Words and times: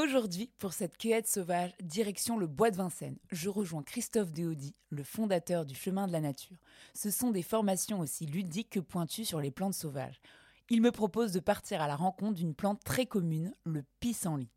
Aujourd'hui, 0.00 0.52
pour 0.58 0.74
cette 0.74 0.96
cueillette 0.96 1.26
sauvage, 1.26 1.72
direction 1.82 2.38
le 2.38 2.46
bois 2.46 2.70
de 2.70 2.76
Vincennes, 2.76 3.18
je 3.32 3.48
rejoins 3.48 3.82
Christophe 3.82 4.30
Deaudy, 4.30 4.76
le 4.90 5.02
fondateur 5.02 5.66
du 5.66 5.74
Chemin 5.74 6.06
de 6.06 6.12
la 6.12 6.20
Nature. 6.20 6.56
Ce 6.94 7.10
sont 7.10 7.32
des 7.32 7.42
formations 7.42 7.98
aussi 7.98 8.24
ludiques 8.24 8.70
que 8.70 8.78
pointues 8.78 9.24
sur 9.24 9.40
les 9.40 9.50
plantes 9.50 9.74
sauvages. 9.74 10.20
Il 10.70 10.82
me 10.82 10.92
propose 10.92 11.32
de 11.32 11.40
partir 11.40 11.82
à 11.82 11.88
la 11.88 11.96
rencontre 11.96 12.34
d'une 12.34 12.54
plante 12.54 12.80
très 12.84 13.06
commune, 13.06 13.52
le 13.64 13.82
pissenlit. 13.98 14.52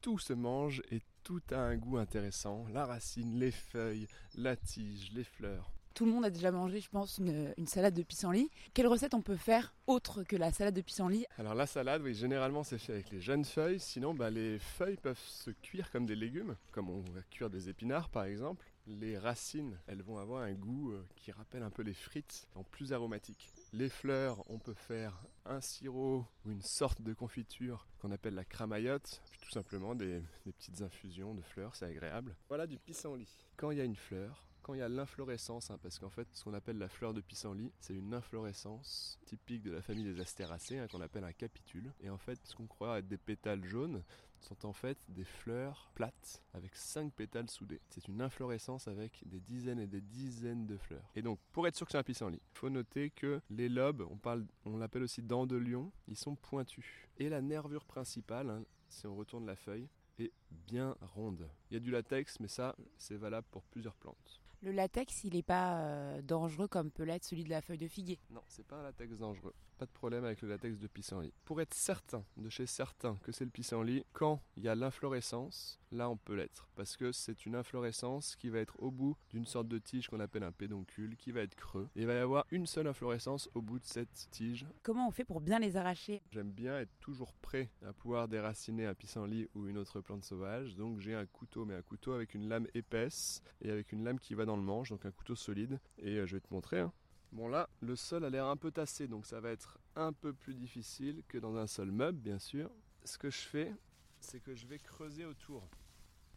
Tout 0.00 0.20
se 0.20 0.32
mange 0.32 0.80
et 0.92 1.02
tout 1.24 1.42
a 1.50 1.56
un 1.56 1.76
goût 1.76 1.96
intéressant. 1.96 2.64
La 2.68 2.86
racine, 2.86 3.36
les 3.36 3.50
feuilles, 3.50 4.06
la 4.36 4.54
tige, 4.54 5.10
les 5.12 5.24
fleurs. 5.24 5.73
Tout 5.94 6.06
le 6.06 6.10
monde 6.10 6.24
a 6.24 6.30
déjà 6.30 6.50
mangé, 6.50 6.80
je 6.80 6.90
pense, 6.90 7.18
une, 7.18 7.66
salade 7.68 7.94
de 7.94 8.02
pissenlit. 8.02 8.50
Quelle 8.74 8.88
recette 8.88 9.14
on 9.14 9.22
peut 9.22 9.36
faire 9.36 9.72
autre 9.86 10.24
que 10.24 10.34
la 10.34 10.50
salade 10.50 10.74
de 10.74 10.80
pissenlit? 10.80 11.24
Alors 11.38 11.54
la 11.54 11.66
salade, 11.66 12.02
oui, 12.02 12.14
généralement 12.14 12.64
c'est 12.64 12.78
fait 12.78 12.94
avec 12.94 13.10
les 13.10 13.20
jeunes 13.20 13.44
feuilles. 13.44 13.78
Sinon, 13.78 14.12
bah, 14.12 14.28
les 14.28 14.58
feuilles 14.58 14.96
peuvent 14.96 15.22
se 15.24 15.52
cuire 15.52 15.92
comme 15.92 16.04
des 16.04 16.16
légumes, 16.16 16.56
comme 16.72 16.90
on 16.90 16.98
va 17.12 17.22
cuire 17.30 17.48
des 17.48 17.68
épinards 17.68 18.08
par 18.08 18.24
exemple. 18.24 18.66
Les 18.88 19.16
racines, 19.16 19.78
elles 19.86 20.02
vont 20.02 20.18
avoir 20.18 20.42
un 20.42 20.52
goût 20.52 20.90
euh, 20.90 21.06
qui 21.14 21.30
rappelle 21.30 21.62
un 21.62 21.70
peu 21.70 21.82
les 21.82 21.94
frites, 21.94 22.48
en 22.56 22.64
plus 22.64 22.92
aromatique. 22.92 23.52
Les 23.72 23.88
fleurs, 23.88 24.42
on 24.50 24.58
peut 24.58 24.74
faire 24.74 25.24
un 25.46 25.60
sirop 25.60 26.26
ou 26.44 26.50
une 26.50 26.60
sorte 26.60 27.00
de 27.02 27.14
confiture 27.14 27.86
qu'on 28.00 28.10
appelle 28.10 28.34
la 28.34 28.44
cramaillotte, 28.44 29.22
puis 29.30 29.40
tout 29.40 29.50
simplement 29.52 29.94
des, 29.94 30.20
des 30.44 30.52
petites 30.52 30.82
infusions 30.82 31.34
de 31.34 31.42
fleurs, 31.42 31.76
c'est 31.76 31.86
agréable. 31.86 32.36
Voilà 32.48 32.66
du 32.66 32.78
pissenlit. 32.78 33.46
Quand 33.56 33.70
il 33.70 33.78
y 33.78 33.80
a 33.80 33.84
une 33.84 33.96
fleur, 33.96 34.44
quand 34.64 34.72
il 34.74 34.80
y 34.80 34.82
a 34.82 34.88
l'inflorescence, 34.88 35.70
hein, 35.70 35.78
parce 35.82 35.98
qu'en 35.98 36.08
fait, 36.08 36.26
ce 36.32 36.42
qu'on 36.42 36.54
appelle 36.54 36.78
la 36.78 36.88
fleur 36.88 37.12
de 37.12 37.20
pissenlit, 37.20 37.70
c'est 37.80 37.94
une 37.94 38.14
inflorescence 38.14 39.20
typique 39.26 39.62
de 39.62 39.70
la 39.70 39.82
famille 39.82 40.04
des 40.04 40.20
astéracées, 40.20 40.78
hein, 40.78 40.88
qu'on 40.88 41.02
appelle 41.02 41.24
un 41.24 41.34
capitule. 41.34 41.92
Et 42.00 42.08
en 42.08 42.16
fait, 42.16 42.40
ce 42.44 42.56
qu'on 42.56 42.66
croit 42.66 42.98
être 42.98 43.06
des 43.06 43.18
pétales 43.18 43.62
jaunes 43.62 44.02
sont 44.40 44.64
en 44.66 44.72
fait 44.72 44.98
des 45.08 45.24
fleurs 45.24 45.90
plates 45.94 46.42
avec 46.54 46.74
cinq 46.74 47.12
pétales 47.12 47.50
soudés. 47.50 47.80
C'est 47.90 48.08
une 48.08 48.22
inflorescence 48.22 48.88
avec 48.88 49.22
des 49.26 49.40
dizaines 49.40 49.80
et 49.80 49.86
des 49.86 50.00
dizaines 50.00 50.66
de 50.66 50.78
fleurs. 50.78 51.10
Et 51.14 51.20
donc, 51.20 51.38
pour 51.52 51.66
être 51.66 51.76
sûr 51.76 51.86
que 51.86 51.92
c'est 51.92 51.98
un 51.98 52.02
pissenlit, 52.02 52.40
il 52.54 52.58
faut 52.58 52.70
noter 52.70 53.10
que 53.10 53.42
les 53.50 53.68
lobes, 53.68 54.06
on, 54.10 54.16
parle, 54.16 54.46
on 54.64 54.78
l'appelle 54.78 55.02
aussi 55.02 55.22
dents 55.22 55.46
de 55.46 55.56
lion, 55.56 55.92
ils 56.08 56.16
sont 56.16 56.36
pointus. 56.36 56.86
Et 57.18 57.28
la 57.28 57.42
nervure 57.42 57.84
principale, 57.84 58.48
hein, 58.48 58.64
si 58.88 59.06
on 59.06 59.14
retourne 59.14 59.44
la 59.44 59.56
feuille, 59.56 59.88
est 60.18 60.32
bien 60.50 60.96
ronde. 61.02 61.50
Il 61.70 61.74
y 61.74 61.76
a 61.76 61.80
du 61.80 61.90
latex, 61.90 62.40
mais 62.40 62.48
ça, 62.48 62.74
c'est 62.96 63.16
valable 63.16 63.46
pour 63.50 63.64
plusieurs 63.64 63.96
plantes. 63.96 64.40
Le 64.64 64.72
latex, 64.72 65.24
il 65.24 65.34
n'est 65.34 65.42
pas 65.42 65.76
euh, 65.76 66.22
dangereux 66.22 66.68
comme 66.68 66.90
peut 66.90 67.02
l'être 67.02 67.24
celui 67.24 67.44
de 67.44 67.50
la 67.50 67.60
feuille 67.60 67.76
de 67.76 67.86
figuier. 67.86 68.18
Non, 68.30 68.40
c'est 68.48 68.66
pas 68.66 68.76
un 68.76 68.82
latex 68.82 69.18
dangereux. 69.18 69.52
Pas 69.84 69.88
de 69.88 69.92
problème 69.92 70.24
avec 70.24 70.40
le 70.40 70.48
latex 70.48 70.78
de 70.78 70.86
pissenlit. 70.86 71.34
Pour 71.44 71.60
être 71.60 71.74
certain, 71.74 72.24
de 72.38 72.48
chez 72.48 72.64
certains, 72.64 73.18
que 73.22 73.32
c'est 73.32 73.44
le 73.44 73.50
pissenlit, 73.50 74.02
quand 74.14 74.40
il 74.56 74.62
y 74.62 74.68
a 74.70 74.74
l'inflorescence, 74.74 75.78
là 75.92 76.08
on 76.08 76.16
peut 76.16 76.32
l'être. 76.32 76.70
Parce 76.74 76.96
que 76.96 77.12
c'est 77.12 77.44
une 77.44 77.54
inflorescence 77.54 78.34
qui 78.34 78.48
va 78.48 78.60
être 78.60 78.82
au 78.82 78.90
bout 78.90 79.14
d'une 79.28 79.44
sorte 79.44 79.68
de 79.68 79.76
tige 79.76 80.08
qu'on 80.08 80.20
appelle 80.20 80.42
un 80.42 80.52
pédoncule, 80.52 81.18
qui 81.18 81.32
va 81.32 81.42
être 81.42 81.54
creux. 81.54 81.90
Et 81.96 82.00
il 82.00 82.06
va 82.06 82.14
y 82.14 82.18
avoir 82.18 82.46
une 82.50 82.64
seule 82.64 82.86
inflorescence 82.86 83.50
au 83.52 83.60
bout 83.60 83.78
de 83.78 83.84
cette 83.84 84.30
tige. 84.30 84.64
Comment 84.82 85.06
on 85.06 85.10
fait 85.10 85.26
pour 85.26 85.42
bien 85.42 85.58
les 85.58 85.76
arracher? 85.76 86.22
J'aime 86.30 86.50
bien 86.50 86.78
être 86.78 86.96
toujours 86.98 87.34
prêt 87.34 87.68
à 87.86 87.92
pouvoir 87.92 88.26
déraciner 88.26 88.86
un 88.86 88.94
pissenlit 88.94 89.50
ou 89.54 89.66
une 89.68 89.76
autre 89.76 90.00
plante 90.00 90.24
sauvage. 90.24 90.76
Donc 90.76 91.00
j'ai 91.00 91.14
un 91.14 91.26
couteau, 91.26 91.66
mais 91.66 91.74
un 91.74 91.82
couteau 91.82 92.12
avec 92.12 92.32
une 92.32 92.48
lame 92.48 92.68
épaisse 92.72 93.42
et 93.60 93.70
avec 93.70 93.92
une 93.92 94.02
lame 94.02 94.18
qui 94.18 94.34
va 94.34 94.46
dans 94.46 94.56
le 94.56 94.62
manche, 94.62 94.88
donc 94.88 95.04
un 95.04 95.10
couteau 95.10 95.34
solide. 95.34 95.78
Et 95.98 96.16
euh, 96.16 96.26
je 96.26 96.36
vais 96.36 96.40
te 96.40 96.54
montrer. 96.54 96.80
Hein. 96.80 96.90
Bon 97.34 97.48
là, 97.48 97.68
le 97.80 97.96
sol 97.96 98.24
a 98.24 98.30
l'air 98.30 98.46
un 98.46 98.56
peu 98.56 98.70
tassé, 98.70 99.08
donc 99.08 99.26
ça 99.26 99.40
va 99.40 99.50
être 99.50 99.76
un 99.96 100.12
peu 100.12 100.32
plus 100.32 100.54
difficile 100.54 101.24
que 101.26 101.36
dans 101.36 101.56
un 101.56 101.66
sol 101.66 101.90
meuble, 101.90 102.20
bien 102.20 102.38
sûr. 102.38 102.70
Ce 103.04 103.18
que 103.18 103.28
je 103.28 103.40
fais, 103.40 103.74
c'est 104.20 104.38
que 104.38 104.54
je 104.54 104.68
vais 104.68 104.78
creuser 104.78 105.24
autour. 105.24 105.68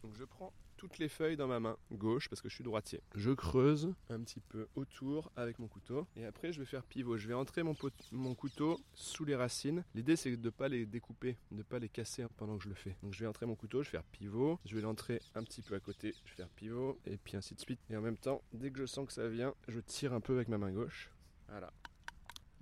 Donc 0.02 0.16
je 0.16 0.24
prends 0.24 0.52
toutes 0.78 0.98
les 0.98 1.08
feuilles 1.08 1.36
dans 1.36 1.48
ma 1.48 1.60
main 1.60 1.76
gauche 1.92 2.28
parce 2.30 2.40
que 2.40 2.48
je 2.48 2.54
suis 2.54 2.64
droitier. 2.64 3.02
Je 3.16 3.32
creuse 3.32 3.92
un 4.08 4.20
petit 4.20 4.40
peu 4.40 4.68
autour 4.76 5.30
avec 5.36 5.58
mon 5.58 5.66
couteau 5.66 6.06
et 6.16 6.24
après 6.24 6.52
je 6.52 6.60
vais 6.60 6.66
faire 6.66 6.84
pivot. 6.84 7.18
Je 7.18 7.26
vais 7.26 7.34
entrer 7.34 7.64
mon, 7.64 7.74
mon 8.12 8.34
couteau 8.34 8.80
sous 8.94 9.24
les 9.24 9.34
racines. 9.34 9.84
L'idée 9.94 10.14
c'est 10.16 10.34
de 10.36 10.42
ne 10.42 10.50
pas 10.50 10.68
les 10.68 10.86
découper, 10.86 11.36
de 11.50 11.56
ne 11.56 11.62
pas 11.62 11.80
les 11.80 11.88
casser 11.88 12.24
pendant 12.36 12.56
que 12.56 12.64
je 12.64 12.68
le 12.68 12.76
fais. 12.76 12.96
Donc 13.02 13.12
je 13.12 13.20
vais 13.20 13.26
entrer 13.26 13.44
mon 13.44 13.56
couteau, 13.56 13.82
je 13.82 13.88
vais 13.88 13.98
faire 13.98 14.04
pivot. 14.04 14.60
Je 14.64 14.76
vais 14.76 14.82
l'entrer 14.82 15.20
un 15.34 15.42
petit 15.42 15.62
peu 15.62 15.74
à 15.74 15.80
côté, 15.80 16.14
je 16.24 16.30
vais 16.30 16.36
faire 16.36 16.48
pivot 16.48 16.98
et 17.06 17.16
puis 17.16 17.36
ainsi 17.36 17.54
de 17.54 17.60
suite. 17.60 17.80
Et 17.90 17.96
en 17.96 18.00
même 18.00 18.16
temps, 18.16 18.40
dès 18.52 18.70
que 18.70 18.78
je 18.78 18.86
sens 18.86 19.06
que 19.06 19.12
ça 19.12 19.28
vient, 19.28 19.54
je 19.66 19.80
tire 19.80 20.14
un 20.14 20.20
peu 20.20 20.36
avec 20.36 20.46
ma 20.46 20.58
main 20.58 20.70
gauche. 20.70 21.10
Voilà. 21.48 21.72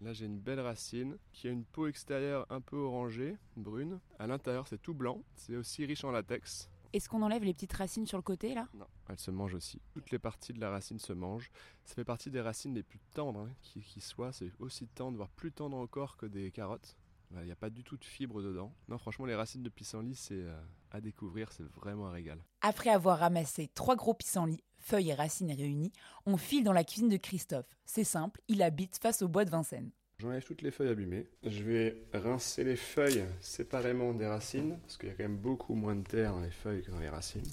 Là, 0.03 0.13
j'ai 0.13 0.27
une 0.27 0.39
belle 0.39 0.61
racine 0.61 1.17
qui 1.33 1.49
a 1.49 1.51
une 1.51 1.65
peau 1.65 1.87
extérieure 1.87 2.47
un 2.51 2.61
peu 2.61 2.77
orangée, 2.77 3.37
brune. 3.57 3.99
À 4.19 4.27
l'intérieur, 4.27 4.69
c'est 4.69 4.81
tout 4.81 4.93
blanc. 4.93 5.23
C'est 5.35 5.57
aussi 5.57 5.87
riche 5.87 6.05
en 6.05 6.11
latex. 6.11 6.69
Est-ce 6.93 7.09
qu'on 7.09 7.23
enlève 7.23 7.45
les 7.45 7.55
petites 7.55 7.73
racines 7.73 8.07
sur 8.07 8.19
le 8.19 8.23
côté 8.23 8.55
là? 8.55 8.69
Non, 8.75 8.87
elles 9.09 9.19
se 9.19 9.31
mangent 9.31 9.55
aussi. 9.55 9.81
Toutes 9.93 10.11
les 10.11 10.19
parties 10.19 10.53
de 10.53 10.61
la 10.61 10.71
racine 10.71 10.99
se 10.99 11.13
mangent. 11.13 11.51
Ça 11.85 11.95
fait 11.95 12.05
partie 12.05 12.31
des 12.31 12.41
racines 12.41 12.75
les 12.75 12.83
plus 12.83 13.01
tendres 13.15 13.41
hein, 13.41 13.51
qui, 13.63 13.81
qui 13.81 14.01
soient. 14.01 14.33
C'est 14.33 14.51
aussi 14.59 14.87
tendre, 14.89 15.17
voire 15.17 15.31
plus 15.31 15.53
tendre 15.53 15.77
encore 15.77 16.17
que 16.17 16.27
des 16.27 16.51
carottes. 16.51 16.97
Il 17.33 17.45
n'y 17.45 17.51
a 17.51 17.57
pas 17.57 17.71
du 17.71 17.83
tout 17.83 17.97
de 17.97 18.05
fibres 18.05 18.41
dedans. 18.41 18.73
Non, 18.89 18.99
franchement, 18.99 19.27
les 19.27 19.35
racines 19.35 19.63
de 19.63 19.69
pissenlit, 19.69 20.15
c'est 20.15 20.35
euh, 20.35 20.61
à 20.93 21.01
découvrir, 21.01 21.51
c'est 21.53 21.65
vraiment 21.75 22.07
un 22.07 22.13
régal. 22.13 22.43
Après 22.61 22.91
avoir 22.91 23.19
ramassé 23.19 23.69
trois 23.75 23.97
gros 23.97 24.15
pissenlits, 24.15 24.63
feuilles 24.79 25.11
et 25.11 25.15
racines 25.15 25.53
réunies, 25.53 25.93
on 26.25 26.37
file 26.37 26.65
dans 26.65 26.73
la 26.73 26.85
cuisine 26.85 27.09
de 27.09 27.17
Christophe. 27.17 27.67
C'est 27.85 28.05
simple, 28.05 28.41
il 28.49 28.63
habite 28.63 28.99
face 29.03 29.23
au 29.23 29.29
bois 29.29 29.45
de 29.45 29.51
Vincennes. 29.51 29.91
J'enlève 30.19 30.43
toutes 30.45 30.63
les 30.63 30.71
feuilles 30.71 30.89
abîmées. 30.89 31.27
Je 31.45 31.63
vais 31.63 31.97
rincer 32.15 32.65
les 32.65 32.77
feuilles 32.77 33.25
séparément 33.43 34.15
des 34.15 34.27
racines, 34.27 34.79
parce 34.81 34.97
qu'il 34.97 35.11
y 35.11 35.13
a 35.13 35.15
quand 35.15 35.25
même 35.25 35.37
beaucoup 35.37 35.75
moins 35.75 35.95
de 35.95 36.05
terre 36.05 36.33
dans 36.33 36.41
les 36.41 36.51
feuilles 36.51 36.83
que 36.83 36.91
dans 36.91 37.01
les 37.01 37.11
racines. 37.11 37.45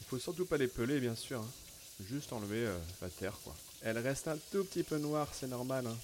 Il 0.00 0.06
faut 0.06 0.18
surtout 0.18 0.46
pas 0.46 0.56
les 0.56 0.68
peler, 0.68 1.00
bien 1.00 1.16
sûr. 1.16 1.40
Hein. 1.40 1.50
Juste 2.08 2.32
enlever 2.32 2.66
euh, 2.66 2.78
la 3.02 3.08
terre, 3.08 3.36
quoi. 3.42 3.56
Elle 3.82 3.98
reste 3.98 4.28
un 4.28 4.36
tout 4.52 4.62
petit 4.64 4.84
peu 4.84 4.98
noire, 4.98 5.28
c'est 5.32 5.48
normal. 5.48 5.88
Hein. 5.88 5.96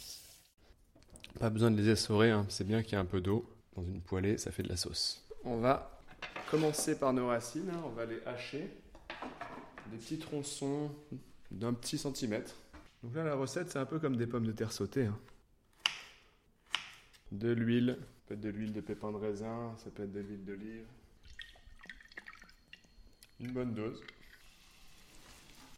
Pas 1.39 1.51
besoin 1.51 1.71
de 1.71 1.81
les 1.81 1.89
essorer, 1.89 2.33
hein. 2.33 2.45
c'est 2.49 2.67
bien 2.67 2.83
qu'il 2.83 2.95
y 2.95 2.97
ait 2.97 2.99
un 2.99 3.05
peu 3.05 3.21
d'eau. 3.21 3.49
Dans 3.77 3.85
une 3.85 4.01
poêlée, 4.01 4.39
ça 4.39 4.51
fait 4.51 4.65
de 4.65 4.69
la 4.69 4.77
sauce. 4.77 5.25
On 5.45 5.59
va 5.59 6.03
commencer 6.51 6.99
par 6.99 7.13
nos 7.13 7.29
racines, 7.29 7.71
on 7.85 7.91
va 7.91 8.07
les 8.07 8.21
hacher. 8.27 8.69
Des 9.93 9.99
petits 9.99 10.19
tronçons 10.19 10.91
d'un 11.53 11.75
petit 11.75 11.97
centimètre. 11.97 12.57
Donc 13.03 13.15
là, 13.17 13.25
la 13.25 13.35
recette, 13.35 13.71
c'est 13.71 13.79
un 13.79 13.87
peu 13.87 13.99
comme 13.99 14.17
des 14.17 14.27
pommes 14.27 14.47
de 14.47 14.53
terre 14.53 14.73
sautées. 14.73 15.07
Hein. 15.07 15.19
De 17.33 17.51
l'huile, 17.51 17.99
peut 18.27 18.35
être 18.35 18.41
de 18.41 18.51
l'huile 18.51 18.73
de 18.73 18.81
pépins 18.81 19.11
de 19.11 19.17
raisin, 19.17 19.75
ça 19.79 19.91
peut 19.91 20.05
être 20.05 20.13
de 20.13 20.21
l'huile 20.21 20.45
d'olive. 20.45 20.87
Une 23.41 23.53
bonne 23.53 23.75
dose. 23.75 24.01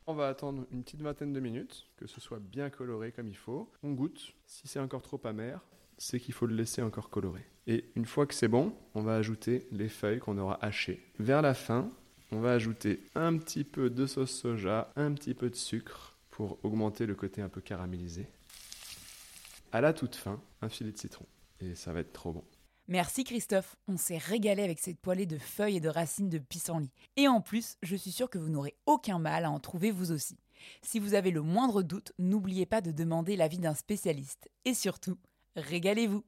On 0.07 0.12
va 0.12 0.29
attendre 0.29 0.67
une 0.71 0.83
petite 0.83 1.01
vingtaine 1.01 1.33
de 1.33 1.41
minutes, 1.41 1.87
que 1.97 2.07
ce 2.07 2.21
soit 2.21 2.41
bien 2.41 2.69
coloré 2.69 3.11
comme 3.11 3.29
il 3.29 3.37
faut. 3.37 3.71
On 3.83 3.93
goûte. 3.93 4.35
Si 4.47 4.69
c'est 4.69 4.81
encore 4.81 5.01
trop 5.01 5.21
amer, 5.25 5.61
c'est 5.97 6.21
qu'il 6.21 6.35
faut 6.35 6.47
le 6.47 6.55
laisser 6.55 6.83
encore 6.83 7.09
coloré. 7.09 7.47
Et 7.67 7.87
une 7.97 8.05
fois 8.05 8.27
que 8.27 8.35
c'est 8.35 8.49
bon, 8.49 8.75
on 8.95 9.03
va 9.03 9.17
ajouter 9.17 9.67
les 9.73 9.89
feuilles 9.89 10.19
qu'on 10.19 10.37
aura 10.37 10.62
hachées. 10.62 11.03
Vers 11.19 11.41
la 11.41 11.55
fin, 11.55 11.89
on 12.33 12.41
va 12.41 12.53
ajouter 12.53 13.01
un 13.15 13.39
petit 13.39 13.65
peu 13.65 13.89
de 13.89 14.05
sauce 14.05 14.33
soja, 14.33 14.93
un 14.97 15.15
petit 15.15 15.33
peu 15.33 15.49
de 15.49 15.55
sucre 15.55 16.13
pour 16.34 16.59
augmenter 16.65 17.06
le 17.06 17.15
côté 17.15 17.43
un 17.43 17.49
peu 17.49 17.61
caramélisé. 17.61 18.27
À 19.71 19.81
la 19.81 19.93
toute 19.93 20.17
fin, 20.17 20.43
un 20.62 20.69
filet 20.69 20.91
de 20.91 20.99
citron. 20.99 21.27
Et 21.61 21.77
ça 21.77 21.93
va 21.93 22.00
être 22.00 22.12
trop 22.12 22.33
bon. 22.33 22.45
Merci 22.89 23.22
Christophe, 23.22 23.77
on 23.87 23.97
s'est 23.97 24.19
régalé 24.19 24.65
avec 24.65 24.81
cette 24.81 24.99
poêlée 24.99 25.27
de 25.27 25.39
feuilles 25.39 25.77
et 25.77 25.81
de 25.81 25.89
racines 25.89 26.28
de 26.28 26.39
pissenlit. 26.39 26.91
Et 27.17 27.28
en 27.28 27.41
plus, 27.41 27.77
je 27.84 27.94
suis 27.94 28.11
sûre 28.11 28.28
que 28.28 28.39
vous 28.39 28.50
n'aurez 28.50 28.75
aucun 28.84 29.21
mal 29.21 29.44
à 29.44 29.50
en 29.50 29.61
trouver 29.61 29.93
vous 29.93 30.11
aussi. 30.11 30.37
Si 30.83 30.99
vous 30.99 31.15
avez 31.15 31.31
le 31.31 31.41
moindre 31.41 31.83
doute, 31.83 32.12
n'oubliez 32.19 32.67
pas 32.67 32.81
de 32.81 32.91
demander 32.91 33.37
l'avis 33.37 33.59
d'un 33.59 33.75
spécialiste. 33.75 34.50
Et 34.65 34.75
surtout, 34.75 35.17
régalez-vous 35.55 36.25